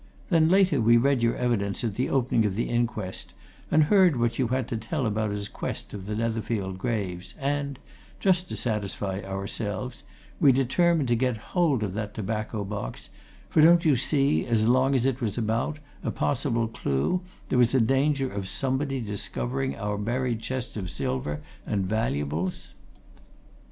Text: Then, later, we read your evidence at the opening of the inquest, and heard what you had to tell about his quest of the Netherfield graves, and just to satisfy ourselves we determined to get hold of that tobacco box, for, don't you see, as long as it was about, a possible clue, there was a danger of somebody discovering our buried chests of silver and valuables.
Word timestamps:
Then, 0.31 0.49
later, 0.49 0.81
we 0.81 0.97
read 0.97 1.21
your 1.21 1.35
evidence 1.35 1.83
at 1.83 1.93
the 1.93 2.09
opening 2.09 2.43
of 2.43 2.55
the 2.55 2.67
inquest, 2.67 3.35
and 3.69 3.83
heard 3.83 4.15
what 4.15 4.39
you 4.39 4.47
had 4.47 4.67
to 4.69 4.75
tell 4.77 5.05
about 5.05 5.29
his 5.29 5.47
quest 5.47 5.93
of 5.93 6.07
the 6.07 6.15
Netherfield 6.15 6.79
graves, 6.79 7.35
and 7.39 7.77
just 8.19 8.49
to 8.49 8.55
satisfy 8.55 9.21
ourselves 9.23 10.03
we 10.39 10.51
determined 10.51 11.07
to 11.09 11.15
get 11.15 11.37
hold 11.53 11.83
of 11.83 11.93
that 11.93 12.15
tobacco 12.15 12.63
box, 12.63 13.11
for, 13.47 13.61
don't 13.61 13.85
you 13.85 13.95
see, 13.95 14.43
as 14.47 14.67
long 14.67 14.95
as 14.95 15.05
it 15.05 15.21
was 15.21 15.37
about, 15.37 15.77
a 16.03 16.09
possible 16.09 16.67
clue, 16.67 17.21
there 17.49 17.59
was 17.59 17.75
a 17.75 17.79
danger 17.79 18.27
of 18.33 18.47
somebody 18.47 19.01
discovering 19.01 19.75
our 19.75 19.99
buried 19.99 20.39
chests 20.41 20.75
of 20.77 20.89
silver 20.89 21.41
and 21.63 21.85
valuables. 21.85 22.73